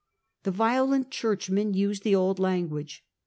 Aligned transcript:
The 0.41 0.49
violent 0.49 1.11
Churchmen 1.11 1.75
used 1.75 2.01
the 2.01 2.15
old 2.15 2.39
language. 2.39 3.05